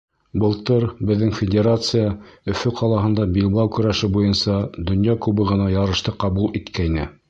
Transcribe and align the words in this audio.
Былтыр 0.43 0.85
беҙҙең 1.09 1.33
Федерация 1.39 2.07
Өфө 2.55 2.73
ҡалаһында 2.81 3.29
билбау 3.37 3.73
көрәше 3.77 4.13
буйынса 4.19 4.59
Донъя 4.91 5.19
кубогына 5.27 5.73
ярышты 5.79 6.21
ҡабул 6.27 6.57
иткәйне. 6.63 7.13